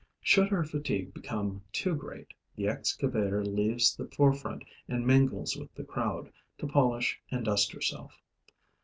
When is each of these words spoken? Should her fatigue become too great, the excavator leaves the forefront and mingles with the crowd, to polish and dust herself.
Should 0.23 0.49
her 0.49 0.63
fatigue 0.63 1.13
become 1.13 1.61
too 1.71 1.93
great, 1.95 2.33
the 2.55 2.67
excavator 2.67 3.45
leaves 3.45 3.95
the 3.95 4.07
forefront 4.07 4.63
and 4.87 5.05
mingles 5.05 5.55
with 5.55 5.71
the 5.75 5.83
crowd, 5.83 6.31
to 6.57 6.65
polish 6.65 7.21
and 7.29 7.45
dust 7.45 7.71
herself. 7.71 8.19